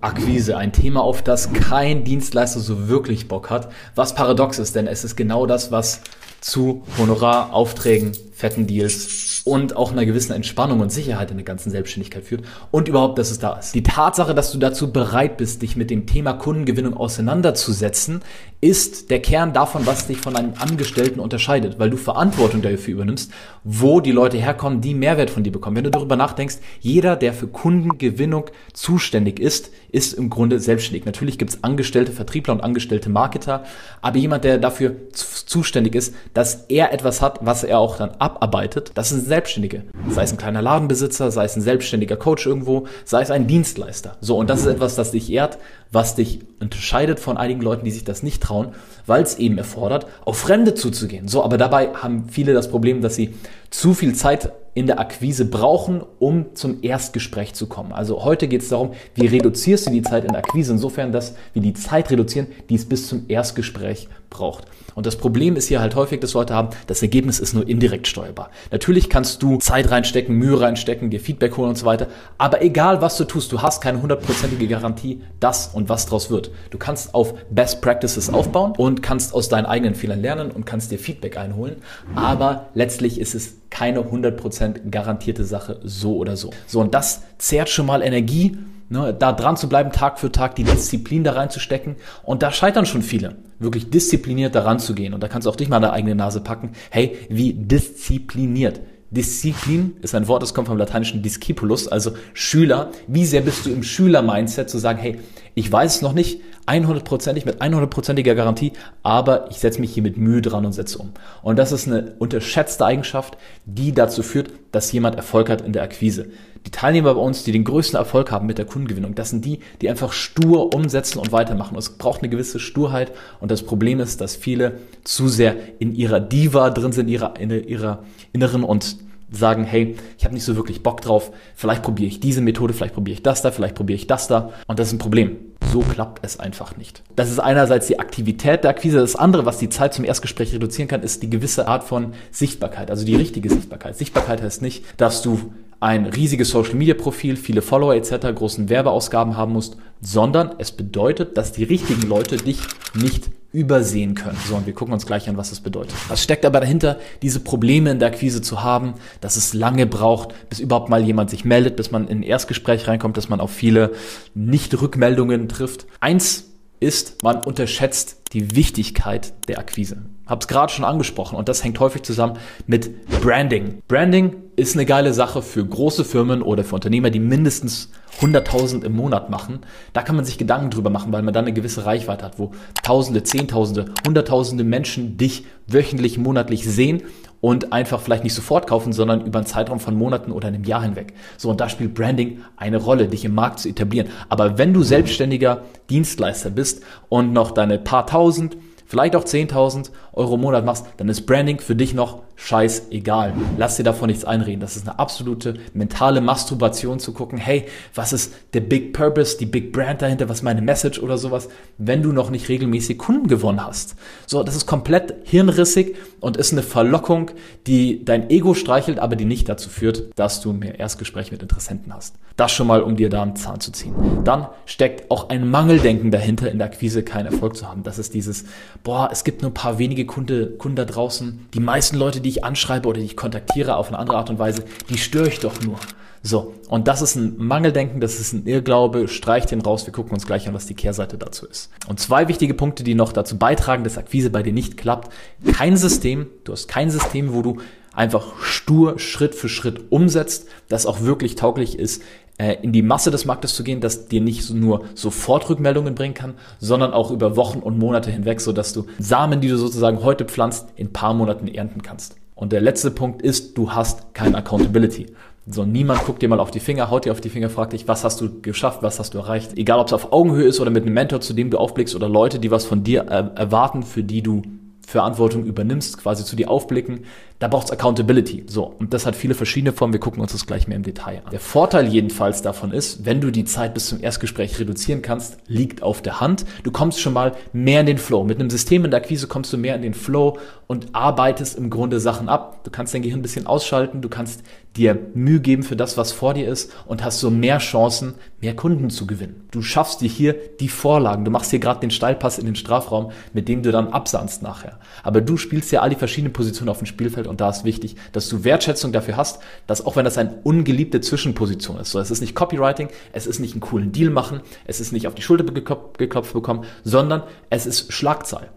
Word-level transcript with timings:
Akquise, 0.00 0.56
ein 0.56 0.72
Thema, 0.72 1.02
auf 1.02 1.22
das 1.22 1.52
kein 1.52 2.04
Dienstleister 2.04 2.60
so 2.60 2.88
wirklich 2.88 3.26
Bock 3.26 3.50
hat, 3.50 3.72
was 3.96 4.14
paradox 4.14 4.60
ist, 4.60 4.76
denn 4.76 4.86
es 4.86 5.02
ist 5.02 5.16
genau 5.16 5.44
das, 5.44 5.72
was 5.72 6.02
zu 6.40 6.84
Honoraraufträgen, 6.98 8.12
fetten 8.38 8.68
Deals 8.68 9.42
und 9.44 9.74
auch 9.74 9.90
einer 9.90 10.06
gewissen 10.06 10.32
Entspannung 10.32 10.78
und 10.78 10.92
Sicherheit 10.92 11.32
in 11.32 11.38
der 11.38 11.44
ganzen 11.44 11.70
Selbstständigkeit 11.70 12.22
führt 12.22 12.44
und 12.70 12.86
überhaupt, 12.86 13.18
dass 13.18 13.32
es 13.32 13.40
da 13.40 13.54
ist. 13.58 13.74
Die 13.74 13.82
Tatsache, 13.82 14.32
dass 14.32 14.52
du 14.52 14.58
dazu 14.58 14.92
bereit 14.92 15.38
bist, 15.38 15.62
dich 15.62 15.74
mit 15.74 15.90
dem 15.90 16.06
Thema 16.06 16.34
Kundengewinnung 16.34 16.96
auseinanderzusetzen, 16.96 18.20
ist 18.60 19.10
der 19.10 19.20
Kern 19.22 19.52
davon, 19.52 19.86
was 19.86 20.06
dich 20.06 20.18
von 20.18 20.36
einem 20.36 20.52
Angestellten 20.58 21.18
unterscheidet, 21.18 21.80
weil 21.80 21.90
du 21.90 21.96
Verantwortung 21.96 22.62
dafür 22.62 22.94
übernimmst, 22.94 23.32
wo 23.64 24.00
die 24.00 24.12
Leute 24.12 24.36
herkommen, 24.36 24.80
die 24.80 24.94
Mehrwert 24.94 25.30
von 25.30 25.42
dir 25.42 25.52
bekommen. 25.52 25.76
Wenn 25.76 25.84
du 25.84 25.90
darüber 25.90 26.16
nachdenkst, 26.16 26.56
jeder, 26.80 27.16
der 27.16 27.32
für 27.32 27.48
Kundengewinnung 27.48 28.46
zuständig 28.72 29.40
ist, 29.40 29.70
ist 29.90 30.12
im 30.12 30.28
Grunde 30.28 30.60
selbstständig. 30.60 31.06
Natürlich 31.06 31.38
gibt 31.38 31.52
es 31.52 31.64
angestellte 31.64 32.12
Vertriebler 32.12 32.54
und 32.54 32.60
angestellte 32.60 33.10
Marketer, 33.10 33.64
aber 34.00 34.18
jemand, 34.18 34.44
der 34.44 34.58
dafür 34.58 34.96
zuständig 35.12 35.94
ist, 35.94 36.14
dass 36.34 36.66
er 36.68 36.92
etwas 36.92 37.22
hat, 37.22 37.38
was 37.42 37.64
er 37.64 37.78
auch 37.78 37.96
dann 37.96 38.10
abarbeitet, 38.28 38.92
das 38.94 39.10
sind 39.10 39.26
Selbstständige. 39.26 39.84
Sei 40.10 40.22
es 40.22 40.32
ein 40.32 40.38
kleiner 40.38 40.62
Ladenbesitzer, 40.62 41.30
sei 41.30 41.44
es 41.44 41.56
ein 41.56 41.62
selbstständiger 41.62 42.16
Coach 42.16 42.46
irgendwo, 42.46 42.86
sei 43.04 43.22
es 43.22 43.30
ein 43.30 43.46
Dienstleister. 43.46 44.16
So, 44.20 44.36
und 44.36 44.50
das 44.50 44.60
ist 44.60 44.66
etwas, 44.66 44.94
das 44.94 45.10
dich 45.10 45.30
ehrt, 45.30 45.58
was 45.90 46.14
dich 46.14 46.40
unterscheidet 46.60 47.20
von 47.20 47.36
einigen 47.36 47.60
Leuten, 47.60 47.84
die 47.84 47.90
sich 47.90 48.04
das 48.04 48.22
nicht 48.22 48.42
trauen, 48.42 48.74
weil 49.06 49.22
es 49.22 49.38
eben 49.38 49.58
erfordert, 49.58 50.06
auf 50.24 50.38
Fremde 50.38 50.74
zuzugehen. 50.74 51.28
So, 51.28 51.42
aber 51.42 51.56
dabei 51.56 51.94
haben 51.94 52.28
viele 52.28 52.52
das 52.52 52.68
Problem, 52.70 53.00
dass 53.00 53.14
sie 53.14 53.34
zu 53.70 53.94
viel 53.94 54.14
Zeit 54.14 54.52
in 54.74 54.86
der 54.86 55.00
Akquise 55.00 55.44
brauchen, 55.44 56.02
um 56.20 56.54
zum 56.54 56.82
Erstgespräch 56.82 57.52
zu 57.54 57.66
kommen. 57.66 57.92
Also 57.92 58.24
heute 58.24 58.46
geht 58.46 58.62
es 58.62 58.68
darum, 58.68 58.92
wie 59.14 59.26
reduzierst 59.26 59.88
du 59.88 59.90
die 59.90 60.02
Zeit 60.02 60.24
in 60.24 60.30
der 60.30 60.38
Akquise, 60.38 60.72
insofern, 60.72 61.10
dass 61.10 61.34
wir 61.52 61.62
die 61.62 61.74
Zeit 61.74 62.10
reduzieren, 62.10 62.46
die 62.68 62.76
es 62.76 62.88
bis 62.88 63.08
zum 63.08 63.24
Erstgespräch 63.28 64.08
braucht. 64.30 64.66
Und 64.94 65.06
das 65.06 65.16
Problem 65.16 65.56
ist 65.56 65.68
hier 65.68 65.80
halt 65.80 65.94
häufig, 65.94 66.20
dass 66.20 66.34
Leute 66.34 66.54
haben, 66.54 66.70
das 66.86 67.02
Ergebnis 67.02 67.40
ist 67.40 67.54
nur 67.54 67.68
indirekt 67.68 68.06
steuerbar. 68.06 68.50
Natürlich 68.70 69.08
kannst 69.08 69.42
du 69.42 69.56
Zeit 69.58 69.90
reinstecken, 69.90 70.34
Mühe 70.34 70.60
reinstecken, 70.60 71.10
dir 71.10 71.20
Feedback 71.20 71.56
holen 71.56 71.70
und 71.70 71.78
so 71.78 71.86
weiter. 71.86 72.08
Aber 72.36 72.62
egal 72.62 73.00
was 73.00 73.16
du 73.16 73.24
tust, 73.24 73.52
du 73.52 73.62
hast 73.62 73.80
keine 73.80 74.02
hundertprozentige 74.02 74.66
Garantie, 74.66 75.22
dass 75.40 75.68
und 75.78 75.88
was 75.88 76.06
draus 76.06 76.28
wird. 76.28 76.50
Du 76.70 76.76
kannst 76.76 77.14
auf 77.14 77.34
Best 77.50 77.80
Practices 77.80 78.28
aufbauen 78.28 78.72
und 78.76 79.00
kannst 79.00 79.32
aus 79.32 79.48
deinen 79.48 79.64
eigenen 79.64 79.94
Fehlern 79.94 80.20
lernen 80.20 80.50
und 80.50 80.66
kannst 80.66 80.90
dir 80.90 80.98
Feedback 80.98 81.38
einholen. 81.38 81.76
Aber 82.14 82.66
letztlich 82.74 83.20
ist 83.20 83.34
es 83.34 83.54
keine 83.70 84.00
100% 84.00 84.90
garantierte 84.90 85.44
Sache 85.44 85.80
so 85.84 86.16
oder 86.16 86.36
so. 86.36 86.50
So, 86.66 86.80
und 86.80 86.94
das 86.94 87.22
zehrt 87.38 87.68
schon 87.68 87.86
mal 87.86 88.02
Energie, 88.02 88.58
ne, 88.88 89.14
da 89.16 89.32
dran 89.32 89.56
zu 89.56 89.68
bleiben, 89.68 89.92
Tag 89.92 90.18
für 90.18 90.32
Tag, 90.32 90.56
die 90.56 90.64
Disziplin 90.64 91.22
da 91.22 91.32
reinzustecken. 91.32 91.94
Und 92.24 92.42
da 92.42 92.50
scheitern 92.50 92.84
schon 92.84 93.02
viele, 93.02 93.36
wirklich 93.60 93.88
diszipliniert 93.90 94.54
daran 94.54 94.80
zu 94.80 94.94
gehen. 94.94 95.14
Und 95.14 95.22
da 95.22 95.28
kannst 95.28 95.46
du 95.46 95.50
auch 95.50 95.56
dich 95.56 95.68
mal 95.68 95.76
an 95.76 95.82
der 95.82 95.92
eigene 95.92 96.16
Nase 96.16 96.40
packen. 96.40 96.72
Hey, 96.90 97.16
wie 97.28 97.52
diszipliniert 97.52 98.80
Disziplin 99.10 99.96
ist 100.02 100.14
ein 100.14 100.28
Wort, 100.28 100.42
das 100.42 100.52
kommt 100.52 100.68
vom 100.68 100.76
lateinischen 100.76 101.22
discipulus, 101.22 101.88
also 101.88 102.12
Schüler. 102.34 102.90
Wie 103.06 103.24
sehr 103.24 103.40
bist 103.40 103.64
du 103.64 103.70
im 103.70 103.82
Schüler-Mindset 103.82 104.68
zu 104.68 104.78
sagen, 104.78 104.98
hey, 104.98 105.18
ich 105.58 105.70
weiß 105.72 105.96
es 105.96 106.02
noch 106.02 106.12
nicht 106.12 106.40
100%ig 106.66 107.44
mit 107.44 107.60
100%iger 107.60 108.36
Garantie, 108.36 108.74
aber 109.02 109.50
ich 109.50 109.58
setze 109.58 109.80
mich 109.80 109.92
hier 109.92 110.04
mit 110.04 110.16
Mühe 110.16 110.40
dran 110.40 110.64
und 110.64 110.72
setze 110.72 110.98
um. 110.98 111.10
Und 111.42 111.58
das 111.58 111.72
ist 111.72 111.88
eine 111.88 112.12
unterschätzte 112.18 112.84
Eigenschaft, 112.84 113.36
die 113.64 113.92
dazu 113.92 114.22
führt, 114.22 114.50
dass 114.70 114.92
jemand 114.92 115.16
Erfolg 115.16 115.50
hat 115.50 115.62
in 115.62 115.72
der 115.72 115.82
Akquise. 115.82 116.28
Die 116.64 116.70
Teilnehmer 116.70 117.14
bei 117.14 117.20
uns, 117.20 117.42
die 117.42 117.50
den 117.50 117.64
größten 117.64 117.98
Erfolg 117.98 118.30
haben 118.30 118.46
mit 118.46 118.58
der 118.58 118.66
Kundengewinnung, 118.66 119.16
das 119.16 119.30
sind 119.30 119.44
die, 119.44 119.58
die 119.80 119.88
einfach 119.88 120.12
stur 120.12 120.74
umsetzen 120.74 121.18
und 121.18 121.32
weitermachen. 121.32 121.76
Es 121.76 121.90
braucht 121.90 122.22
eine 122.22 122.28
gewisse 122.28 122.60
Sturheit 122.60 123.10
und 123.40 123.50
das 123.50 123.62
Problem 123.64 123.98
ist, 123.98 124.20
dass 124.20 124.36
viele 124.36 124.78
zu 125.02 125.26
sehr 125.26 125.56
in 125.80 125.92
ihrer 125.94 126.20
Diva 126.20 126.70
drin 126.70 126.92
sind, 126.92 127.06
in 127.08 127.14
ihrer, 127.14 127.34
in 127.40 127.50
ihrer 127.50 128.04
inneren 128.32 128.62
und 128.62 128.98
sagen, 129.30 129.64
hey, 129.64 129.96
ich 130.16 130.24
habe 130.24 130.34
nicht 130.34 130.44
so 130.44 130.56
wirklich 130.56 130.82
Bock 130.82 131.00
drauf, 131.00 131.32
vielleicht 131.54 131.82
probiere 131.82 132.08
ich 132.08 132.20
diese 132.20 132.40
Methode, 132.40 132.72
vielleicht 132.72 132.94
probiere 132.94 133.14
ich 133.14 133.22
das 133.22 133.42
da, 133.42 133.50
vielleicht 133.50 133.74
probiere 133.74 133.96
ich 133.96 134.06
das 134.06 134.28
da 134.28 134.50
und 134.66 134.78
das 134.78 134.88
ist 134.88 134.94
ein 134.94 134.98
Problem. 134.98 135.36
So 135.72 135.80
klappt 135.80 136.24
es 136.24 136.40
einfach 136.40 136.76
nicht. 136.76 137.02
Das 137.14 137.30
ist 137.30 137.40
einerseits 137.40 137.88
die 137.88 137.98
Aktivität 137.98 138.64
der 138.64 138.70
Akquise. 138.70 138.98
Das 138.98 139.16
andere, 139.16 139.44
was 139.44 139.58
die 139.58 139.68
Zeit 139.68 139.92
zum 139.92 140.04
Erstgespräch 140.04 140.54
reduzieren 140.54 140.88
kann, 140.88 141.02
ist 141.02 141.22
die 141.22 141.28
gewisse 141.28 141.68
Art 141.68 141.84
von 141.84 142.14
Sichtbarkeit, 142.30 142.90
also 142.90 143.04
die 143.04 143.16
richtige 143.16 143.50
Sichtbarkeit. 143.50 143.96
Sichtbarkeit 143.96 144.40
heißt 144.42 144.62
nicht, 144.62 144.84
dass 144.96 145.20
du 145.20 145.52
ein 145.80 146.06
riesiges 146.06 146.50
Social 146.50 146.74
Media 146.74 146.94
Profil, 146.94 147.36
viele 147.36 147.62
Follower 147.62 147.94
etc., 147.94 148.34
großen 148.34 148.68
Werbeausgaben 148.68 149.36
haben 149.36 149.52
musst, 149.52 149.76
sondern 150.00 150.54
es 150.58 150.72
bedeutet, 150.72 151.36
dass 151.36 151.52
die 151.52 151.64
richtigen 151.64 152.08
Leute 152.08 152.36
dich 152.36 152.60
nicht 152.94 153.30
übersehen 153.52 154.14
können. 154.14 154.36
So, 154.46 154.56
und 154.56 154.66
wir 154.66 154.74
gucken 154.74 154.92
uns 154.92 155.06
gleich 155.06 155.28
an, 155.28 155.38
was 155.38 155.50
das 155.50 155.60
bedeutet. 155.60 155.94
Was 156.08 156.22
steckt 156.22 156.44
aber 156.44 156.60
dahinter, 156.60 156.98
diese 157.22 157.40
Probleme 157.40 157.90
in 157.90 157.98
der 157.98 158.08
Akquise 158.08 158.42
zu 158.42 158.62
haben, 158.62 158.94
dass 159.20 159.36
es 159.36 159.54
lange 159.54 159.86
braucht, 159.86 160.34
bis 160.50 160.60
überhaupt 160.60 160.90
mal 160.90 161.02
jemand 161.02 161.30
sich 161.30 161.44
meldet, 161.44 161.76
bis 161.76 161.90
man 161.90 162.08
in 162.08 162.18
ein 162.18 162.22
Erstgespräch 162.22 162.86
reinkommt, 162.88 163.16
dass 163.16 163.30
man 163.30 163.40
auf 163.40 163.50
viele 163.50 163.92
Nicht-Rückmeldungen 164.34 165.48
trifft. 165.48 165.86
Eins 166.00 166.44
ist, 166.80 167.22
man 167.22 167.42
unterschätzt 167.42 168.18
die 168.32 168.54
Wichtigkeit 168.54 169.32
der 169.48 169.58
Akquise. 169.58 170.02
Hab's 170.26 170.48
gerade 170.48 170.72
schon 170.72 170.84
angesprochen 170.84 171.36
und 171.36 171.48
das 171.48 171.64
hängt 171.64 171.80
häufig 171.80 172.02
zusammen 172.02 172.38
mit 172.66 173.08
Branding. 173.22 173.82
Branding 173.88 174.36
ist 174.56 174.74
eine 174.74 174.84
geile 174.84 175.14
Sache 175.14 175.40
für 175.40 175.64
große 175.64 176.04
Firmen 176.04 176.42
oder 176.42 176.64
für 176.64 176.74
Unternehmer, 176.74 177.10
die 177.10 177.20
mindestens 177.20 177.90
100.000 178.20 178.84
im 178.84 178.96
Monat 178.96 179.30
machen. 179.30 179.60
Da 179.92 180.02
kann 180.02 180.16
man 180.16 180.24
sich 180.24 180.36
Gedanken 180.36 180.70
drüber 180.70 180.90
machen, 180.90 181.12
weil 181.12 181.22
man 181.22 181.32
dann 181.32 181.46
eine 181.46 181.54
gewisse 181.54 181.86
Reichweite 181.86 182.24
hat, 182.24 182.38
wo 182.38 182.52
Tausende, 182.82 183.22
Zehntausende, 183.22 183.86
Hunderttausende 184.06 184.64
Menschen 184.64 185.16
dich 185.16 185.46
wöchentlich, 185.66 186.18
monatlich 186.18 186.68
sehen 186.68 187.02
und 187.40 187.72
einfach 187.72 188.00
vielleicht 188.00 188.24
nicht 188.24 188.34
sofort 188.34 188.66
kaufen, 188.66 188.92
sondern 188.92 189.24
über 189.24 189.38
einen 189.38 189.46
Zeitraum 189.46 189.80
von 189.80 189.94
Monaten 189.94 190.32
oder 190.32 190.48
einem 190.48 190.64
Jahr 190.64 190.82
hinweg. 190.82 191.14
So, 191.36 191.50
und 191.50 191.60
da 191.60 191.68
spielt 191.68 191.94
Branding 191.94 192.42
eine 192.56 192.78
Rolle, 192.78 193.08
dich 193.08 193.24
im 193.24 193.34
Markt 193.34 193.60
zu 193.60 193.68
etablieren. 193.68 194.08
Aber 194.28 194.58
wenn 194.58 194.74
du 194.74 194.82
selbstständiger 194.82 195.62
Dienstleister 195.90 196.50
bist 196.50 196.82
und 197.08 197.32
noch 197.32 197.52
deine 197.52 197.78
paar 197.78 198.06
tausend, 198.06 198.56
vielleicht 198.86 199.14
auch 199.14 199.24
10.000 199.24 199.90
Euro 200.12 200.34
im 200.34 200.40
Monat 200.40 200.64
machst, 200.64 200.86
dann 200.96 201.08
ist 201.08 201.26
Branding 201.26 201.60
für 201.60 201.76
dich 201.76 201.94
noch 201.94 202.22
scheißegal. 202.38 203.34
Lass 203.58 203.76
dir 203.76 203.82
davon 203.82 204.08
nichts 204.08 204.24
einreden. 204.24 204.60
Das 204.60 204.76
ist 204.76 204.88
eine 204.88 204.98
absolute 204.98 205.54
mentale 205.74 206.20
Masturbation 206.20 207.00
zu 207.00 207.12
gucken, 207.12 207.36
hey, 207.36 207.66
was 207.94 208.12
ist 208.12 208.32
der 208.54 208.60
Big 208.60 208.92
Purpose, 208.92 209.36
die 209.36 209.44
Big 209.44 209.72
Brand 209.72 210.00
dahinter, 210.00 210.28
was 210.28 210.38
ist 210.38 210.42
meine 210.44 210.62
Message 210.62 211.00
oder 211.00 211.18
sowas, 211.18 211.48
wenn 211.78 212.02
du 212.02 212.12
noch 212.12 212.30
nicht 212.30 212.48
regelmäßig 212.48 212.96
Kunden 212.96 213.26
gewonnen 213.26 213.64
hast. 213.64 213.96
So, 214.26 214.42
das 214.44 214.54
ist 214.54 214.66
komplett 214.66 215.14
hirnrissig 215.24 215.96
und 216.20 216.36
ist 216.36 216.52
eine 216.52 216.62
Verlockung, 216.62 217.32
die 217.66 218.04
dein 218.04 218.30
Ego 218.30 218.54
streichelt, 218.54 219.00
aber 219.00 219.16
die 219.16 219.24
nicht 219.24 219.48
dazu 219.48 219.68
führt, 219.68 220.04
dass 220.16 220.40
du 220.40 220.52
mehr 220.52 220.78
Erstgespräche 220.78 221.32
mit 221.32 221.42
Interessenten 221.42 221.92
hast. 221.92 222.14
Das 222.36 222.52
schon 222.52 222.68
mal, 222.68 222.82
um 222.82 222.94
dir 222.94 223.10
da 223.10 223.22
einen 223.22 223.34
Zahn 223.34 223.58
zu 223.58 223.72
ziehen. 223.72 223.94
Dann 224.22 224.46
steckt 224.64 225.10
auch 225.10 225.28
ein 225.28 225.50
Mangeldenken 225.50 226.12
dahinter, 226.12 226.48
in 226.50 226.58
der 226.58 226.68
Akquise 226.68 227.02
keinen 227.02 227.26
Erfolg 227.26 227.56
zu 227.56 227.68
haben. 227.68 227.82
Das 227.82 227.98
ist 227.98 228.14
dieses, 228.14 228.44
boah, 228.84 229.08
es 229.10 229.24
gibt 229.24 229.42
nur 229.42 229.50
ein 229.50 229.54
paar 229.54 229.80
wenige 229.80 230.06
Kunde, 230.06 230.52
Kunden 230.52 230.76
da 230.76 230.84
draußen. 230.84 231.48
Die 231.52 231.60
meisten 231.60 231.96
Leute, 231.96 232.20
die 232.20 232.27
ich 232.28 232.44
anschreibe 232.44 232.88
oder 232.88 233.00
die 233.00 233.06
ich 233.06 233.16
kontaktiere 233.16 233.76
auf 233.76 233.88
eine 233.88 233.98
andere 233.98 234.18
Art 234.18 234.30
und 234.30 234.38
Weise, 234.38 234.64
die 234.88 234.98
störe 234.98 235.28
ich 235.28 235.40
doch 235.40 235.60
nur. 235.62 235.78
So, 236.22 236.54
und 236.68 236.88
das 236.88 237.00
ist 237.00 237.14
ein 237.14 237.36
Mangeldenken, 237.38 238.00
das 238.00 238.18
ist 238.18 238.32
ein 238.32 238.46
Irrglaube, 238.46 239.08
streich 239.08 239.46
den 239.46 239.60
raus, 239.60 239.86
wir 239.86 239.92
gucken 239.92 240.12
uns 240.12 240.26
gleich 240.26 240.48
an, 240.48 240.54
was 240.54 240.66
die 240.66 240.74
Kehrseite 240.74 241.16
dazu 241.16 241.46
ist. 241.46 241.70
Und 241.86 242.00
zwei 242.00 242.28
wichtige 242.28 242.54
Punkte, 242.54 242.82
die 242.82 242.94
noch 242.94 243.12
dazu 243.12 243.38
beitragen, 243.38 243.84
dass 243.84 243.98
Akquise 243.98 244.30
bei 244.30 244.42
dir 244.42 244.52
nicht 244.52 244.76
klappt. 244.76 245.12
Kein 245.52 245.76
System, 245.76 246.26
du 246.44 246.52
hast 246.52 246.66
kein 246.66 246.90
System, 246.90 247.34
wo 247.34 247.42
du 247.42 247.58
einfach 247.94 248.40
stur 248.40 248.98
Schritt 248.98 249.34
für 249.34 249.48
Schritt 249.48 249.90
umsetzt, 249.90 250.48
das 250.68 250.86
auch 250.86 251.02
wirklich 251.02 251.36
tauglich 251.36 251.78
ist, 251.78 252.02
äh, 252.38 252.56
in 252.62 252.72
die 252.72 252.82
Masse 252.82 253.10
des 253.10 253.24
Marktes 253.24 253.54
zu 253.54 253.64
gehen, 253.64 253.80
das 253.80 254.08
dir 254.08 254.20
nicht 254.20 254.50
nur 254.50 254.84
sofort 254.94 255.48
Rückmeldungen 255.48 255.94
bringen 255.94 256.14
kann, 256.14 256.34
sondern 256.60 256.92
auch 256.92 257.10
über 257.10 257.36
Wochen 257.36 257.58
und 257.58 257.78
Monate 257.78 258.10
hinweg, 258.10 258.40
so 258.40 258.52
dass 258.52 258.72
du 258.72 258.86
Samen, 258.98 259.40
die 259.40 259.48
du 259.48 259.56
sozusagen 259.56 260.02
heute 260.02 260.24
pflanzt, 260.24 260.68
in 260.76 260.92
paar 260.92 261.14
Monaten 261.14 261.48
ernten 261.48 261.82
kannst. 261.82 262.16
Und 262.38 262.52
der 262.52 262.60
letzte 262.60 262.92
Punkt 262.92 263.20
ist, 263.20 263.58
du 263.58 263.72
hast 263.72 264.14
kein 264.14 264.36
Accountability. 264.36 265.06
So, 265.50 265.64
niemand 265.64 266.04
guckt 266.04 266.22
dir 266.22 266.28
mal 266.28 266.38
auf 266.38 266.52
die 266.52 266.60
Finger, 266.60 266.88
haut 266.88 267.04
dir 267.04 267.10
auf 267.10 267.20
die 267.20 267.30
Finger, 267.30 267.50
fragt 267.50 267.72
dich, 267.72 267.88
was 267.88 268.04
hast 268.04 268.20
du 268.20 268.40
geschafft, 268.40 268.80
was 268.80 269.00
hast 269.00 269.14
du 269.14 269.18
erreicht. 269.18 269.58
Egal, 269.58 269.80
ob 269.80 269.88
es 269.88 269.92
auf 269.92 270.12
Augenhöhe 270.12 270.46
ist 270.46 270.60
oder 270.60 270.70
mit 270.70 270.84
einem 270.84 270.94
Mentor, 270.94 271.20
zu 271.20 271.32
dem 271.32 271.50
du 271.50 271.58
aufblickst 271.58 271.96
oder 271.96 272.08
Leute, 272.08 272.38
die 272.38 272.52
was 272.52 272.64
von 272.64 272.84
dir 272.84 273.06
äh, 273.10 273.36
erwarten, 273.36 273.82
für 273.82 274.04
die 274.04 274.22
du 274.22 274.42
Verantwortung 274.86 275.46
übernimmst, 275.46 275.98
quasi 275.98 276.24
zu 276.24 276.36
dir 276.36 276.48
aufblicken, 276.48 277.00
Da 277.38 277.46
braucht 277.46 277.66
es 277.66 277.70
Accountability. 277.70 278.44
So, 278.48 278.64
und 278.64 278.92
das 278.92 279.06
hat 279.06 279.14
viele 279.14 279.34
verschiedene 279.34 279.72
Formen. 279.72 279.92
Wir 279.92 280.00
gucken 280.00 280.20
uns 280.20 280.32
das 280.32 280.46
gleich 280.46 280.66
mehr 280.66 280.76
im 280.76 280.82
Detail 280.82 281.22
an. 281.24 281.30
Der 281.30 281.38
Vorteil 281.38 281.86
jedenfalls 281.86 282.42
davon 282.42 282.72
ist, 282.72 283.04
wenn 283.04 283.20
du 283.20 283.30
die 283.30 283.44
Zeit 283.44 283.74
bis 283.74 283.86
zum 283.86 284.02
Erstgespräch 284.02 284.58
reduzieren 284.58 285.02
kannst, 285.02 285.36
liegt 285.46 285.82
auf 285.82 286.02
der 286.02 286.20
Hand. 286.20 286.44
Du 286.64 286.72
kommst 286.72 287.00
schon 287.00 287.12
mal 287.12 287.36
mehr 287.52 287.80
in 287.80 287.86
den 287.86 287.98
Flow. 287.98 288.24
Mit 288.24 288.40
einem 288.40 288.50
System 288.50 288.84
in 288.84 288.90
der 288.90 289.00
Akquise 289.00 289.28
kommst 289.28 289.52
du 289.52 289.56
mehr 289.56 289.76
in 289.76 289.82
den 289.82 289.94
Flow 289.94 290.38
und 290.66 290.94
arbeitest 290.94 291.56
im 291.56 291.70
Grunde 291.70 292.00
Sachen 292.00 292.28
ab. 292.28 292.64
Du 292.64 292.70
kannst 292.70 292.92
dein 292.92 293.02
Gehirn 293.02 293.20
ein 293.20 293.22
bisschen 293.22 293.46
ausschalten, 293.46 294.02
du 294.02 294.08
kannst 294.08 294.42
dir 294.76 294.98
Mühe 295.14 295.40
geben 295.40 295.62
für 295.62 295.76
das, 295.76 295.96
was 295.96 296.12
vor 296.12 296.34
dir 296.34 296.48
ist 296.48 296.72
und 296.86 297.04
hast 297.04 297.20
so 297.20 297.30
mehr 297.30 297.58
Chancen, 297.58 298.14
mehr 298.40 298.54
Kunden 298.54 298.90
zu 298.90 299.06
gewinnen. 299.06 299.46
Du 299.50 299.62
schaffst 299.62 300.00
dir 300.00 300.08
hier 300.08 300.34
die 300.60 300.68
Vorlagen. 300.68 301.24
Du 301.24 301.30
machst 301.30 301.50
hier 301.50 301.58
gerade 301.58 301.80
den 301.80 301.90
Steilpass 301.90 302.38
in 302.38 302.46
den 302.46 302.54
Strafraum, 302.54 303.10
mit 303.32 303.48
dem 303.48 303.62
du 303.62 303.72
dann 303.72 303.88
absandst 303.88 304.42
nachher. 304.42 304.78
Aber 305.02 305.20
du 305.20 305.36
spielst 305.36 305.72
ja 305.72 305.80
all 305.80 305.90
die 305.90 305.96
verschiedenen 305.96 306.32
Positionen 306.32 306.68
auf 306.68 306.78
dem 306.78 306.86
Spielfeld 306.86 307.27
und 307.28 307.40
da 307.40 307.50
ist 307.50 307.64
wichtig, 307.64 307.96
dass 308.12 308.28
du 308.28 308.44
Wertschätzung 308.44 308.92
dafür 308.92 309.16
hast, 309.16 309.40
dass 309.66 309.84
auch 309.84 309.96
wenn 309.96 310.04
das 310.04 310.18
eine 310.18 310.40
ungeliebte 310.42 311.00
Zwischenposition 311.00 311.78
ist, 311.78 311.90
so 311.90 311.98
es 311.98 312.10
ist 312.10 312.20
nicht 312.20 312.34
Copywriting, 312.34 312.88
es 313.12 313.26
ist 313.26 313.38
nicht 313.38 313.52
einen 313.52 313.60
coolen 313.60 313.92
Deal 313.92 314.10
machen, 314.10 314.40
es 314.64 314.80
ist 314.80 314.92
nicht 314.92 315.06
auf 315.06 315.14
die 315.14 315.22
Schulter 315.22 315.44
geklopft 315.44 316.32
bekommen, 316.32 316.64
sondern 316.84 317.22
es 317.50 317.66
ist 317.66 317.92
Schlagzahl 317.92 318.50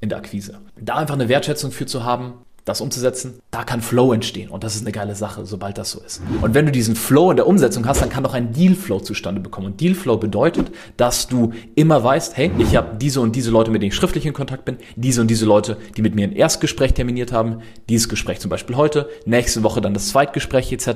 in 0.00 0.08
der 0.08 0.18
Akquise. 0.18 0.60
Da 0.78 0.96
einfach 0.96 1.14
eine 1.14 1.28
Wertschätzung 1.28 1.70
für 1.70 1.86
zu 1.86 2.04
haben, 2.04 2.34
das 2.66 2.80
umzusetzen, 2.80 3.40
da 3.52 3.62
kann 3.62 3.80
Flow 3.80 4.12
entstehen 4.12 4.50
und 4.50 4.64
das 4.64 4.74
ist 4.74 4.82
eine 4.82 4.90
geile 4.90 5.14
Sache, 5.14 5.46
sobald 5.46 5.78
das 5.78 5.92
so 5.92 6.00
ist. 6.00 6.20
Und 6.42 6.52
wenn 6.52 6.66
du 6.66 6.72
diesen 6.72 6.96
Flow 6.96 7.30
in 7.30 7.36
der 7.36 7.46
Umsetzung 7.46 7.86
hast, 7.86 8.02
dann 8.02 8.10
kann 8.10 8.26
auch 8.26 8.34
ein 8.34 8.52
Dealflow 8.52 8.98
zustande 8.98 9.40
bekommen. 9.40 9.68
Und 9.68 9.80
Dealflow 9.80 10.16
bedeutet, 10.16 10.72
dass 10.96 11.28
du 11.28 11.52
immer 11.76 12.02
weißt, 12.02 12.36
hey, 12.36 12.50
ich 12.58 12.74
habe 12.74 12.96
diese 12.96 13.20
und 13.20 13.36
diese 13.36 13.52
Leute, 13.52 13.70
mit 13.70 13.82
denen 13.82 13.90
ich 13.90 13.94
schriftlich 13.94 14.26
in 14.26 14.32
Kontakt 14.32 14.64
bin, 14.64 14.78
diese 14.96 15.20
und 15.20 15.28
diese 15.28 15.46
Leute, 15.46 15.76
die 15.96 16.02
mit 16.02 16.16
mir 16.16 16.24
ein 16.24 16.32
Erstgespräch 16.32 16.92
terminiert 16.92 17.32
haben, 17.32 17.60
dieses 17.88 18.08
Gespräch 18.08 18.40
zum 18.40 18.50
Beispiel 18.50 18.76
heute, 18.76 19.08
nächste 19.24 19.62
Woche 19.62 19.80
dann 19.80 19.94
das 19.94 20.08
Zweitgespräch 20.08 20.72
etc. 20.72 20.88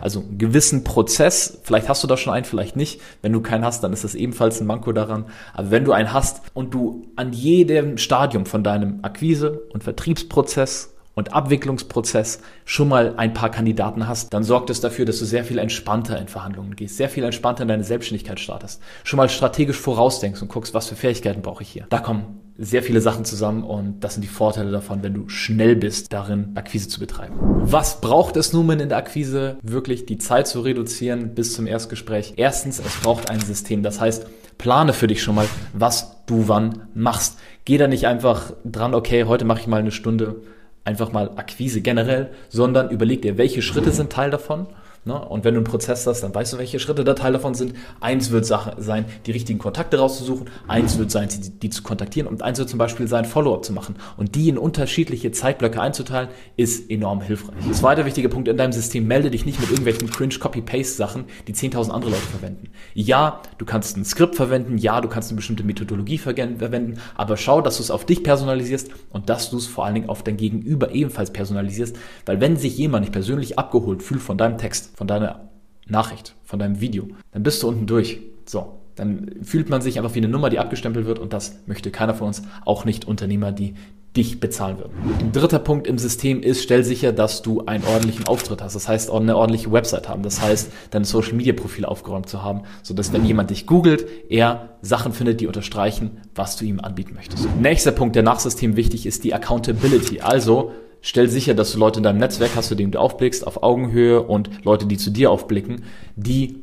Also 0.00 0.20
einen 0.20 0.38
gewissen 0.38 0.84
Prozess, 0.84 1.58
vielleicht 1.64 1.88
hast 1.88 2.04
du 2.04 2.06
da 2.06 2.16
schon 2.16 2.32
einen, 2.32 2.44
vielleicht 2.44 2.76
nicht. 2.76 3.00
Wenn 3.22 3.32
du 3.32 3.40
keinen 3.40 3.64
hast, 3.64 3.82
dann 3.82 3.92
ist 3.92 4.04
das 4.04 4.14
ebenfalls 4.14 4.60
ein 4.60 4.68
Manko 4.68 4.92
daran. 4.92 5.24
Aber 5.52 5.72
wenn 5.72 5.84
du 5.84 5.90
einen 5.90 6.12
hast 6.12 6.42
und 6.54 6.72
du 6.74 7.08
an 7.16 7.32
jedem 7.32 7.98
Stadium 7.98 8.46
von 8.46 8.62
deinem 8.62 9.00
Akquise- 9.02 9.62
und 9.72 9.82
Vertriebsprozess 9.82 10.90
und 11.18 11.32
Abwicklungsprozess 11.34 12.40
schon 12.64 12.88
mal 12.88 13.14
ein 13.16 13.34
paar 13.34 13.50
Kandidaten 13.50 14.06
hast, 14.06 14.32
dann 14.32 14.44
sorgt 14.44 14.70
es 14.70 14.80
dafür, 14.80 15.04
dass 15.04 15.18
du 15.18 15.24
sehr 15.24 15.44
viel 15.44 15.58
entspannter 15.58 16.18
in 16.20 16.28
Verhandlungen 16.28 16.76
gehst, 16.76 16.96
sehr 16.96 17.08
viel 17.08 17.24
entspannter 17.24 17.62
in 17.62 17.68
deine 17.68 17.82
Selbstständigkeit 17.82 18.38
startest, 18.38 18.80
schon 19.02 19.16
mal 19.16 19.28
strategisch 19.28 19.76
vorausdenkst 19.76 20.40
und 20.40 20.48
guckst, 20.48 20.74
was 20.74 20.86
für 20.86 20.94
Fähigkeiten 20.94 21.42
brauche 21.42 21.64
ich 21.64 21.68
hier. 21.70 21.86
Da 21.90 21.98
kommen 21.98 22.40
sehr 22.56 22.84
viele 22.84 23.00
Sachen 23.00 23.24
zusammen 23.24 23.64
und 23.64 24.00
das 24.00 24.14
sind 24.14 24.22
die 24.22 24.28
Vorteile 24.28 24.70
davon, 24.70 25.02
wenn 25.02 25.14
du 25.14 25.28
schnell 25.28 25.74
bist, 25.74 26.12
darin 26.12 26.52
Akquise 26.54 26.88
zu 26.88 27.00
betreiben. 27.00 27.34
Was 27.62 28.00
braucht 28.00 28.36
es 28.36 28.52
nun 28.52 28.70
in 28.70 28.88
der 28.88 28.98
Akquise? 28.98 29.58
Wirklich 29.62 30.06
die 30.06 30.18
Zeit 30.18 30.46
zu 30.46 30.60
reduzieren 30.60 31.34
bis 31.34 31.52
zum 31.52 31.66
Erstgespräch. 31.66 32.34
Erstens, 32.36 32.78
es 32.78 32.96
braucht 33.02 33.28
ein 33.28 33.40
System. 33.40 33.82
Das 33.82 34.00
heißt, 34.00 34.26
plane 34.56 34.92
für 34.92 35.08
dich 35.08 35.22
schon 35.22 35.34
mal, 35.34 35.46
was 35.72 36.24
du 36.26 36.46
wann 36.46 36.88
machst. 36.94 37.38
Geh 37.64 37.78
da 37.78 37.88
nicht 37.88 38.06
einfach 38.06 38.52
dran, 38.64 38.94
okay, 38.94 39.24
heute 39.24 39.44
mache 39.44 39.60
ich 39.60 39.66
mal 39.66 39.80
eine 39.80 39.92
Stunde 39.92 40.42
einfach 40.84 41.12
mal 41.12 41.30
Akquise 41.36 41.80
generell, 41.80 42.30
sondern 42.48 42.90
überleg 42.90 43.22
dir, 43.22 43.38
welche 43.38 43.62
Schritte 43.62 43.90
sind 43.92 44.10
Teil 44.10 44.30
davon 44.30 44.66
Ne? 45.08 45.18
Und 45.18 45.42
wenn 45.42 45.54
du 45.54 45.60
einen 45.60 45.64
Prozess 45.64 46.06
hast, 46.06 46.20
dann 46.20 46.34
weißt 46.34 46.52
du, 46.52 46.58
welche 46.58 46.78
Schritte 46.78 47.02
da 47.02 47.14
Teil 47.14 47.32
davon 47.32 47.54
sind. 47.54 47.72
Eins 47.98 48.30
wird 48.30 48.44
Sache 48.44 48.76
sein, 48.76 49.06
die 49.24 49.30
richtigen 49.30 49.58
Kontakte 49.58 49.98
rauszusuchen. 49.98 50.50
Eins 50.68 50.98
wird 50.98 51.10
sein, 51.10 51.30
die, 51.30 51.48
die 51.48 51.70
zu 51.70 51.82
kontaktieren. 51.82 52.28
Und 52.28 52.42
eins 52.42 52.58
wird 52.58 52.68
zum 52.68 52.78
Beispiel 52.78 53.08
sein, 53.08 53.24
Follow-up 53.24 53.64
zu 53.64 53.72
machen. 53.72 53.96
Und 54.18 54.34
die 54.34 54.50
in 54.50 54.58
unterschiedliche 54.58 55.32
Zeitblöcke 55.32 55.80
einzuteilen, 55.80 56.28
ist 56.58 56.90
enorm 56.90 57.22
hilfreich. 57.22 57.54
Zweiter 57.72 58.04
wichtiger 58.04 58.28
Punkt 58.28 58.48
in 58.48 58.58
deinem 58.58 58.72
System, 58.72 59.06
melde 59.06 59.30
dich 59.30 59.46
nicht 59.46 59.58
mit 59.58 59.70
irgendwelchen 59.70 60.10
Cringe-Copy-Paste-Sachen, 60.10 61.24
die 61.46 61.54
10.000 61.54 61.88
andere 61.88 62.10
Leute 62.10 62.26
verwenden. 62.26 62.68
Ja, 62.92 63.40
du 63.56 63.64
kannst 63.64 63.96
ein 63.96 64.04
Skript 64.04 64.36
verwenden. 64.36 64.76
Ja, 64.76 65.00
du 65.00 65.08
kannst 65.08 65.30
eine 65.30 65.36
bestimmte 65.36 65.64
Methodologie 65.64 66.18
verwenden. 66.18 67.00
Aber 67.14 67.38
schau, 67.38 67.62
dass 67.62 67.78
du 67.78 67.82
es 67.82 67.90
auf 67.90 68.04
dich 68.04 68.22
personalisierst 68.22 68.90
und 69.08 69.30
dass 69.30 69.48
du 69.48 69.56
es 69.56 69.66
vor 69.66 69.86
allen 69.86 69.94
Dingen 69.94 70.10
auf 70.10 70.22
dein 70.22 70.36
Gegenüber 70.36 70.90
ebenfalls 70.90 71.32
personalisierst. 71.32 71.96
Weil 72.26 72.42
wenn 72.42 72.58
sich 72.58 72.76
jemand 72.76 73.04
nicht 73.04 73.12
persönlich 73.12 73.58
abgeholt 73.58 74.02
fühlt 74.02 74.20
von 74.20 74.36
deinem 74.36 74.58
Text, 74.58 74.97
von 74.98 75.06
deiner 75.06 75.48
Nachricht, 75.86 76.34
von 76.42 76.58
deinem 76.58 76.80
Video, 76.80 77.06
dann 77.30 77.44
bist 77.44 77.62
du 77.62 77.68
unten 77.68 77.86
durch. 77.86 78.18
So, 78.46 78.80
dann 78.96 79.30
fühlt 79.42 79.70
man 79.70 79.80
sich 79.80 79.96
einfach 79.96 80.16
wie 80.16 80.18
eine 80.18 80.26
Nummer, 80.26 80.50
die 80.50 80.58
abgestempelt 80.58 81.06
wird 81.06 81.20
und 81.20 81.32
das 81.32 81.60
möchte 81.66 81.92
keiner 81.92 82.14
von 82.14 82.26
uns, 82.26 82.42
auch 82.64 82.84
nicht 82.84 83.04
Unternehmer, 83.04 83.52
die 83.52 83.74
dich 84.16 84.40
bezahlen 84.40 84.78
würden. 84.78 84.94
Ein 85.20 85.30
dritter 85.30 85.60
Punkt 85.60 85.86
im 85.86 85.98
System 85.98 86.42
ist, 86.42 86.64
stell 86.64 86.82
sicher, 86.82 87.12
dass 87.12 87.42
du 87.42 87.64
einen 87.66 87.84
ordentlichen 87.84 88.26
Auftritt 88.26 88.60
hast. 88.60 88.74
Das 88.74 88.88
heißt, 88.88 89.08
eine 89.12 89.36
ordentliche 89.36 89.70
Website 89.70 90.08
haben. 90.08 90.24
Das 90.24 90.42
heißt, 90.42 90.72
dein 90.90 91.04
Social 91.04 91.34
Media 91.34 91.52
Profil 91.52 91.84
aufgeräumt 91.84 92.28
zu 92.28 92.42
haben, 92.42 92.62
sodass 92.82 93.12
wenn 93.12 93.24
jemand 93.24 93.50
dich 93.50 93.66
googelt, 93.66 94.04
er 94.28 94.70
Sachen 94.82 95.12
findet, 95.12 95.40
die 95.40 95.46
unterstreichen, 95.46 96.22
was 96.34 96.56
du 96.56 96.64
ihm 96.64 96.80
anbieten 96.80 97.14
möchtest. 97.14 97.46
Nächster 97.60 97.92
Punkt, 97.92 98.16
der 98.16 98.24
nach 98.24 98.40
System 98.40 98.74
wichtig 98.74 99.06
ist, 99.06 99.22
die 99.22 99.32
Accountability. 99.32 100.22
Also, 100.22 100.72
stell 101.00 101.28
sicher, 101.28 101.54
dass 101.54 101.72
du 101.72 101.78
Leute 101.78 102.00
in 102.00 102.04
deinem 102.04 102.18
Netzwerk 102.18 102.52
hast, 102.54 102.68
zu 102.68 102.74
denen 102.74 102.92
du 102.92 103.00
aufblickst, 103.00 103.46
auf 103.46 103.62
Augenhöhe 103.62 104.22
und 104.22 104.64
Leute, 104.64 104.86
die 104.86 104.96
zu 104.96 105.10
dir 105.10 105.30
aufblicken, 105.30 105.84
die 106.16 106.62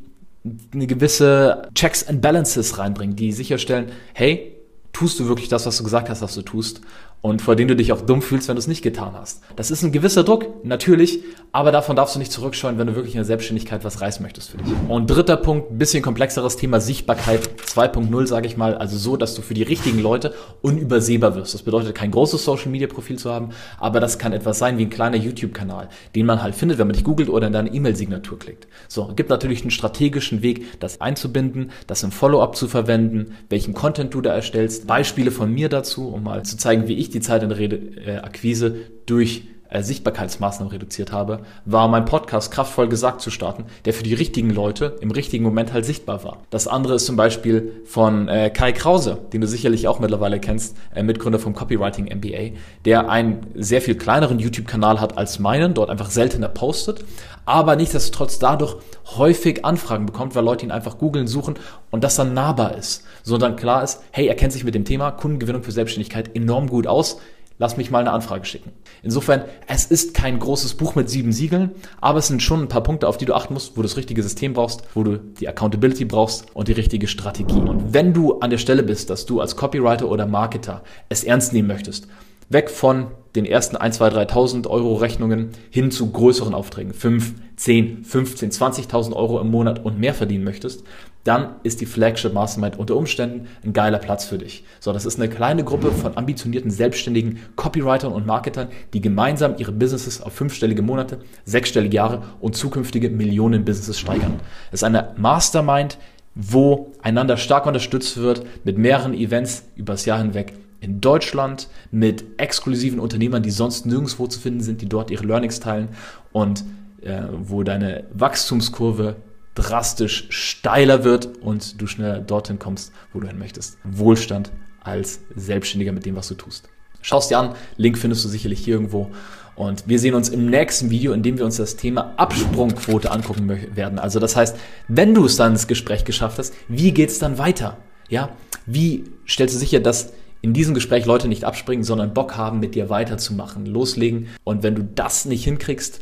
eine 0.72 0.86
gewisse 0.86 1.68
Checks 1.74 2.06
and 2.06 2.22
Balances 2.22 2.78
reinbringen, 2.78 3.16
die 3.16 3.32
sicherstellen, 3.32 3.90
hey, 4.14 4.55
tust 4.96 5.20
du 5.20 5.28
wirklich 5.28 5.48
das, 5.48 5.66
was 5.66 5.76
du 5.76 5.84
gesagt 5.84 6.08
hast, 6.08 6.22
was 6.22 6.34
du 6.34 6.40
tust? 6.40 6.80
und 7.22 7.42
vor 7.42 7.56
dem 7.56 7.66
du 7.66 7.74
dich 7.74 7.92
auch 7.92 8.02
dumm 8.02 8.22
fühlst, 8.22 8.46
wenn 8.48 8.54
du 8.54 8.60
es 8.60 8.68
nicht 8.68 8.82
getan 8.82 9.14
hast. 9.14 9.42
Das 9.56 9.70
ist 9.70 9.82
ein 9.82 9.90
gewisser 9.90 10.22
Druck, 10.22 10.64
natürlich, 10.64 11.24
aber 11.50 11.72
davon 11.72 11.96
darfst 11.96 12.14
du 12.14 12.18
nicht 12.18 12.30
zurückscheuen, 12.30 12.78
wenn 12.78 12.86
du 12.86 12.94
wirklich 12.94 13.14
in 13.14 13.18
der 13.18 13.24
Selbstständigkeit 13.24 13.84
was 13.84 14.00
reißen 14.00 14.22
möchtest 14.22 14.50
für 14.50 14.58
dich. 14.58 14.72
Und 14.88 15.10
dritter 15.10 15.36
Punkt, 15.36 15.76
bisschen 15.76 16.02
komplexeres 16.02 16.56
Thema 16.56 16.78
Sichtbarkeit 16.80 17.48
2.0, 17.66 18.26
sage 18.26 18.46
ich 18.46 18.56
mal, 18.56 18.76
also 18.76 18.96
so, 18.96 19.16
dass 19.16 19.34
du 19.34 19.42
für 19.42 19.54
die 19.54 19.64
richtigen 19.64 20.00
Leute 20.00 20.34
unübersehbar 20.62 21.34
wirst. 21.34 21.54
Das 21.54 21.62
bedeutet, 21.62 21.94
kein 21.94 22.10
großes 22.10 22.44
Social 22.44 22.70
Media 22.70 22.86
Profil 22.86 23.18
zu 23.18 23.32
haben, 23.32 23.50
aber 23.78 23.98
das 23.98 24.18
kann 24.18 24.32
etwas 24.32 24.58
sein 24.58 24.78
wie 24.78 24.84
ein 24.84 24.90
kleiner 24.90 25.16
YouTube-Kanal, 25.16 25.88
den 26.14 26.26
man 26.26 26.42
halt 26.42 26.54
findet, 26.54 26.78
wenn 26.78 26.86
man 26.86 26.94
dich 26.94 27.04
googelt 27.04 27.28
oder 27.28 27.48
in 27.48 27.52
deine 27.52 27.72
E-Mail-Signatur 27.72 28.38
klickt. 28.38 28.68
So, 28.86 29.12
gibt 29.16 29.30
natürlich 29.30 29.62
einen 29.62 29.70
strategischen 29.72 30.42
Weg, 30.42 30.78
das 30.80 31.00
einzubinden, 31.00 31.72
das 31.86 32.02
im 32.04 32.12
Follow-up 32.12 32.54
zu 32.54 32.68
verwenden, 32.68 33.34
welchen 33.48 33.74
Content 33.74 34.14
du 34.14 34.20
da 34.20 34.32
erstellst, 34.32 34.85
Beispiele 34.86 35.30
von 35.30 35.52
mir 35.52 35.68
dazu, 35.68 36.08
um 36.08 36.22
mal 36.22 36.44
zu 36.44 36.56
zeigen, 36.56 36.88
wie 36.88 36.94
ich 36.94 37.10
die 37.10 37.20
Zeit 37.20 37.42
in 37.42 37.48
der 37.48 37.58
Rede, 37.58 37.76
äh, 37.76 38.16
Akquise 38.18 38.76
durch 39.06 39.44
äh, 39.68 39.82
Sichtbarkeitsmaßnahmen 39.82 40.72
reduziert 40.72 41.12
habe, 41.12 41.40
war 41.64 41.88
mein 41.88 42.04
Podcast 42.04 42.50
kraftvoll 42.50 42.88
gesagt 42.88 43.20
zu 43.20 43.30
starten, 43.30 43.64
der 43.84 43.92
für 43.92 44.02
die 44.02 44.14
richtigen 44.14 44.50
Leute 44.50 44.96
im 45.00 45.10
richtigen 45.10 45.44
Moment 45.44 45.72
halt 45.72 45.84
sichtbar 45.84 46.24
war. 46.24 46.38
Das 46.50 46.68
andere 46.68 46.94
ist 46.94 47.06
zum 47.06 47.16
Beispiel 47.16 47.82
von 47.84 48.28
äh, 48.28 48.50
Kai 48.50 48.72
Krause, 48.72 49.18
den 49.32 49.40
du 49.40 49.46
sicherlich 49.46 49.88
auch 49.88 49.98
mittlerweile 49.98 50.40
kennst, 50.40 50.76
äh, 50.94 51.02
Mitgründer 51.02 51.38
vom 51.38 51.54
Copywriting 51.54 52.06
MBA, 52.06 52.56
der 52.84 53.08
einen 53.08 53.46
sehr 53.54 53.80
viel 53.80 53.96
kleineren 53.96 54.38
YouTube-Kanal 54.38 55.00
hat 55.00 55.18
als 55.18 55.38
meinen, 55.38 55.74
dort 55.74 55.90
einfach 55.90 56.10
seltener 56.10 56.48
postet, 56.48 57.04
aber 57.46 57.76
nichtsdestotrotz 57.76 58.38
dadurch 58.38 58.76
häufig 59.16 59.64
Anfragen 59.64 60.04
bekommt, 60.04 60.34
weil 60.34 60.44
Leute 60.44 60.66
ihn 60.66 60.72
einfach 60.72 60.98
googeln, 60.98 61.28
suchen 61.28 61.54
und 61.90 62.02
das 62.02 62.16
dann 62.16 62.34
nahbar 62.34 62.76
ist. 62.76 63.04
Sondern 63.22 63.56
klar 63.56 63.82
ist, 63.84 64.02
hey, 64.10 64.26
er 64.26 64.34
kennt 64.34 64.52
sich 64.52 64.64
mit 64.64 64.74
dem 64.74 64.84
Thema 64.84 65.12
Kundengewinnung 65.12 65.62
für 65.62 65.72
Selbstständigkeit 65.72 66.34
enorm 66.34 66.68
gut 66.68 66.86
aus 66.86 67.20
lass 67.58 67.76
mich 67.76 67.90
mal 67.90 68.00
eine 68.00 68.12
Anfrage 68.12 68.44
schicken. 68.44 68.72
Insofern, 69.02 69.44
es 69.66 69.86
ist 69.86 70.14
kein 70.14 70.38
großes 70.38 70.74
Buch 70.74 70.94
mit 70.94 71.08
sieben 71.08 71.32
Siegeln, 71.32 71.70
aber 72.00 72.18
es 72.18 72.28
sind 72.28 72.42
schon 72.42 72.62
ein 72.62 72.68
paar 72.68 72.82
Punkte, 72.82 73.08
auf 73.08 73.16
die 73.16 73.24
du 73.24 73.34
achten 73.34 73.54
musst, 73.54 73.72
wo 73.72 73.82
du 73.82 73.88
das 73.88 73.96
richtige 73.96 74.22
System 74.22 74.52
brauchst, 74.52 74.82
wo 74.94 75.02
du 75.02 75.18
die 75.18 75.48
Accountability 75.48 76.04
brauchst 76.04 76.46
und 76.54 76.68
die 76.68 76.72
richtige 76.72 77.06
Strategie. 77.06 77.58
Und 77.58 77.94
wenn 77.94 78.12
du 78.12 78.40
an 78.40 78.50
der 78.50 78.58
Stelle 78.58 78.82
bist, 78.82 79.10
dass 79.10 79.26
du 79.26 79.40
als 79.40 79.56
Copywriter 79.56 80.08
oder 80.08 80.26
Marketer 80.26 80.82
es 81.08 81.24
ernst 81.24 81.52
nehmen 81.52 81.68
möchtest, 81.68 82.08
weg 82.48 82.70
von 82.70 83.08
den 83.34 83.44
ersten 83.44 83.76
1, 83.76 83.96
2, 83.96 84.08
3.000 84.08 84.66
Euro 84.66 84.94
Rechnungen 84.94 85.50
hin 85.70 85.90
zu 85.90 86.10
größeren 86.10 86.54
Aufträgen, 86.54 86.94
5, 86.94 87.34
10, 87.56 88.04
15, 88.04 88.50
20.000 88.50 89.12
Euro 89.14 89.40
im 89.40 89.50
Monat 89.50 89.84
und 89.84 89.98
mehr 89.98 90.14
verdienen 90.14 90.44
möchtest, 90.44 90.84
dann 91.26 91.56
ist 91.62 91.80
die 91.80 91.86
Flagship 91.86 92.32
Mastermind 92.32 92.78
unter 92.78 92.96
Umständen 92.96 93.48
ein 93.64 93.72
geiler 93.72 93.98
Platz 93.98 94.24
für 94.24 94.38
dich. 94.38 94.64
So, 94.80 94.92
das 94.92 95.04
ist 95.04 95.18
eine 95.18 95.28
kleine 95.28 95.64
Gruppe 95.64 95.90
von 95.90 96.16
ambitionierten, 96.16 96.70
selbstständigen 96.70 97.38
Copywritern 97.56 98.12
und 98.12 98.26
Marketern, 98.26 98.68
die 98.92 99.00
gemeinsam 99.00 99.54
ihre 99.58 99.72
Businesses 99.72 100.20
auf 100.20 100.32
fünfstellige 100.32 100.82
Monate, 100.82 101.18
sechsstellige 101.44 101.96
Jahre 101.96 102.22
und 102.40 102.56
zukünftige 102.56 103.10
Millionen 103.10 103.64
Businesses 103.64 103.98
steigern. 103.98 104.40
Es 104.68 104.80
ist 104.80 104.84
eine 104.84 105.14
Mastermind, 105.16 105.98
wo 106.34 106.92
einander 107.02 107.36
stark 107.36 107.66
unterstützt 107.66 108.18
wird 108.18 108.44
mit 108.64 108.78
mehreren 108.78 109.14
Events 109.14 109.64
übers 109.74 110.04
Jahr 110.04 110.18
hinweg 110.18 110.52
in 110.80 111.00
Deutschland 111.00 111.68
mit 111.90 112.24
exklusiven 112.36 113.00
Unternehmern, 113.00 113.42
die 113.42 113.50
sonst 113.50 113.86
nirgendwo 113.86 114.26
zu 114.26 114.38
finden 114.38 114.60
sind, 114.60 114.82
die 114.82 114.88
dort 114.88 115.10
ihre 115.10 115.24
Learnings 115.24 115.60
teilen 115.60 115.88
und 116.32 116.64
äh, 117.02 117.22
wo 117.40 117.62
deine 117.62 118.04
Wachstumskurve 118.12 119.16
drastisch 119.56 120.26
steiler 120.30 121.02
wird 121.02 121.38
und 121.40 121.80
du 121.80 121.88
schneller 121.88 122.20
dorthin 122.20 122.60
kommst, 122.60 122.92
wo 123.12 123.20
du 123.20 123.26
hin 123.26 123.38
möchtest. 123.38 123.78
Wohlstand 123.82 124.52
als 124.80 125.20
Selbstständiger 125.34 125.92
mit 125.92 126.06
dem, 126.06 126.14
was 126.14 126.28
du 126.28 126.34
tust. 126.34 126.68
Schau 127.02 127.18
es 127.18 127.28
dir 127.28 127.38
an, 127.38 127.54
Link 127.76 127.98
findest 127.98 128.24
du 128.24 128.28
sicherlich 128.28 128.64
hier 128.64 128.74
irgendwo 128.74 129.10
Und 129.56 129.84
wir 129.88 129.98
sehen 129.98 130.14
uns 130.14 130.28
im 130.28 130.46
nächsten 130.46 130.90
Video, 130.90 131.12
in 131.12 131.22
dem 131.22 131.38
wir 131.38 131.44
uns 131.46 131.56
das 131.56 131.76
Thema 131.76 132.12
Absprungquote 132.18 133.10
angucken 133.10 133.48
werden. 133.74 133.98
Also 133.98 134.20
das 134.20 134.36
heißt, 134.36 134.56
wenn 134.86 135.14
du 135.14 135.24
es 135.24 135.36
dann 135.36 135.52
ins 135.52 135.66
Gespräch 135.66 136.04
geschafft 136.04 136.38
hast, 136.38 136.54
wie 136.68 136.92
geht 136.92 137.08
es 137.08 137.18
dann 137.18 137.38
weiter? 137.38 137.78
Ja, 138.08 138.28
wie 138.66 139.04
stellst 139.26 139.54
du 139.54 139.58
sicher, 139.58 139.80
dass 139.80 140.12
in 140.42 140.52
diesem 140.52 140.74
Gespräch 140.74 141.06
Leute 141.06 141.26
nicht 141.26 141.44
abspringen, 141.44 141.84
sondern 141.84 142.12
Bock 142.12 142.36
haben, 142.36 142.60
mit 142.60 142.74
dir 142.74 142.90
weiterzumachen, 142.90 143.64
loslegen. 143.64 144.28
Und 144.44 144.62
wenn 144.62 144.74
du 144.74 144.84
das 144.84 145.24
nicht 145.24 145.44
hinkriegst, 145.44 146.00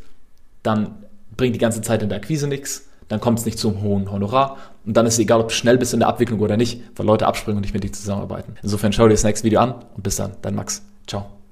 dann 0.65 0.97
bringt 1.37 1.55
die 1.55 1.61
ganze 1.61 1.81
Zeit 1.81 2.03
in 2.03 2.09
der 2.09 2.19
Akquise 2.19 2.49
nichts, 2.49 2.89
dann 3.09 3.21
kommt 3.21 3.39
es 3.39 3.45
nicht 3.45 3.59
zum 3.59 3.83
hohen 3.83 4.11
Honorar 4.11 4.57
und 4.85 4.97
dann 4.97 5.07
ist 5.07 5.15
es 5.15 5.21
egal, 5.21 5.41
ob 5.41 5.53
schnell 5.53 5.79
bist 5.79 5.95
in 5.95 6.01
der 6.01 6.09
Abwicklung 6.09 6.41
oder 6.41 6.57
nicht, 6.57 6.83
weil 6.97 7.07
Leute 7.07 7.27
abspringen 7.27 7.59
und 7.59 7.63
nicht 7.63 7.75
mit 7.75 7.85
dir 7.85 7.93
zusammenarbeiten. 7.93 8.55
Insofern 8.63 8.93
schau 8.93 9.05
dir 9.05 9.15
das 9.15 9.25
nächste 9.25 9.45
Video 9.45 9.61
an 9.61 9.75
und 9.97 10.03
bis 10.03 10.17
dann, 10.17 10.33
dein 10.43 10.55
Max. 10.55 10.83
Ciao. 11.07 11.35